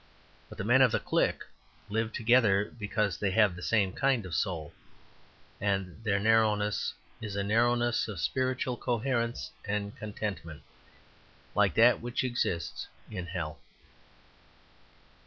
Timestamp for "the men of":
0.57-0.91